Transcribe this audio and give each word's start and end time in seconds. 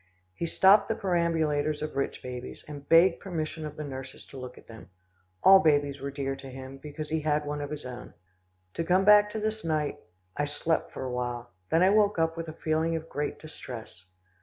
He 0.33 0.47
stopped 0.47 0.89
the 0.89 0.95
perambulators 0.95 1.83
of 1.83 1.95
rich 1.95 2.23
babies, 2.23 2.65
and 2.67 2.89
begged 2.89 3.19
permission 3.19 3.67
of 3.67 3.75
the 3.77 3.83
nurses 3.83 4.25
to 4.25 4.37
look 4.37 4.57
at 4.57 4.65
them. 4.65 4.89
All 5.43 5.59
babies 5.59 6.01
were 6.01 6.09
dear 6.09 6.35
to 6.37 6.49
him, 6.49 6.79
because 6.79 7.09
he 7.09 7.19
had 7.21 7.45
one 7.45 7.61
of 7.61 7.69
his 7.69 7.85
own. 7.85 8.15
To 8.73 8.83
come 8.83 9.05
back 9.05 9.29
to 9.29 9.39
this 9.39 9.63
night, 9.63 9.99
I 10.35 10.45
slept 10.45 10.91
for 10.91 11.03
a 11.03 11.11
while, 11.11 11.51
then 11.69 11.83
I 11.83 11.91
woke 11.91 12.17
up 12.17 12.35
with 12.35 12.47
a 12.47 12.53
feeling 12.63 12.95
of 12.95 13.09
great 13.09 13.37
distress. 13.37 14.05